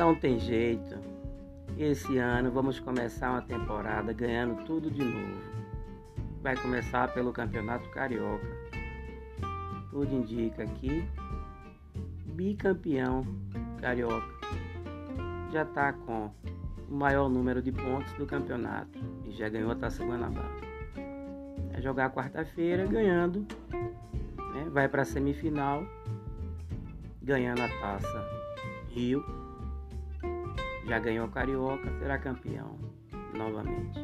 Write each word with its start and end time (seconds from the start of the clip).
Não 0.00 0.14
tem 0.14 0.40
jeito. 0.40 0.96
Esse 1.76 2.16
ano 2.16 2.50
vamos 2.50 2.80
começar 2.80 3.32
uma 3.32 3.42
temporada 3.42 4.14
ganhando 4.14 4.64
tudo 4.64 4.90
de 4.90 5.04
novo. 5.04 5.42
Vai 6.42 6.56
começar 6.56 7.12
pelo 7.12 7.34
Campeonato 7.34 7.86
Carioca. 7.90 8.46
Tudo 9.90 10.10
indica 10.10 10.64
que 10.64 11.06
bicampeão 12.28 13.26
carioca 13.78 14.26
já 15.52 15.64
está 15.64 15.92
com 15.92 16.30
o 16.88 16.94
maior 16.94 17.28
número 17.28 17.60
de 17.60 17.70
pontos 17.70 18.10
do 18.14 18.24
campeonato 18.24 18.98
e 19.26 19.32
já 19.32 19.50
ganhou 19.50 19.70
a 19.70 19.74
Taça 19.74 20.02
Guanabara. 20.02 20.48
É 21.74 21.82
jogar 21.82 22.10
quarta-feira 22.10 22.86
ganhando, 22.86 23.46
né? 23.70 24.66
vai 24.70 24.88
para 24.88 25.02
a 25.02 25.04
semifinal 25.04 25.84
ganhando 27.22 27.60
a 27.60 27.68
Taça 27.68 28.40
Rio, 28.88 29.49
já 30.90 30.98
ganhou 30.98 31.26
a 31.26 31.28
Carioca, 31.28 31.88
será 32.00 32.18
campeão 32.18 32.76
novamente. 33.32 34.00